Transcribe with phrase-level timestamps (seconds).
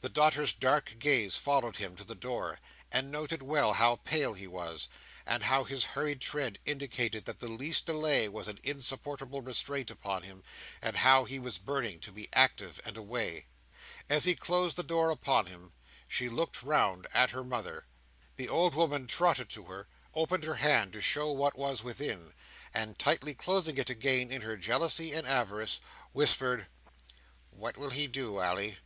[0.00, 2.58] The daughter's dark gaze followed him to the door,
[2.90, 4.88] and noted well how pale he was,
[5.24, 10.24] and how his hurried tread indicated that the least delay was an insupportable restraint upon
[10.24, 10.42] him,
[10.82, 13.46] and how he was burning to be active and away.
[14.08, 15.72] As he closed the door behind him,
[16.08, 17.86] she looked round at her mother.
[18.34, 22.34] The old woman trotted to her; opened her hand to show what was within;
[22.74, 25.78] and, tightly closing it again in her jealousy and avarice,
[26.10, 26.66] whispered:
[27.50, 28.78] "What will he do, Ally?"